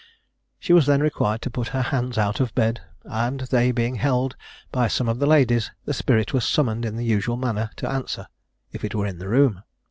She 0.59 0.73
was 0.73 0.87
then 0.87 0.99
required 1.01 1.43
to 1.43 1.51
put 1.51 1.67
her 1.77 1.83
hands 1.93 2.17
out 2.17 2.39
of 2.39 2.55
bed, 2.55 2.81
and 3.03 3.41
they 3.41 3.71
being 3.71 3.93
held 3.97 4.35
by 4.71 4.87
some 4.87 5.07
of 5.07 5.19
the 5.19 5.27
ladies, 5.27 5.69
the 5.85 5.93
spirit 5.93 6.33
was 6.33 6.43
summoned 6.43 6.85
in 6.85 6.95
the 6.95 7.05
usual 7.05 7.37
manner 7.37 7.69
to 7.75 7.87
answer, 7.87 8.25
if 8.71 8.83
it 8.83 8.95
were 8.95 9.05
in 9.05 9.19
the 9.19 9.29
room. 9.29 9.61